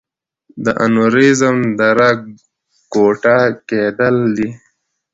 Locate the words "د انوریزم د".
0.63-1.81